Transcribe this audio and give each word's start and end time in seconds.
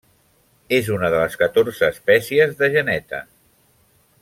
És 0.77 0.87
una 0.95 1.11
de 1.15 1.19
les 1.23 1.35
catorze 1.41 1.91
espècies 1.95 2.57
de 2.63 2.71
geneta. 2.79 3.21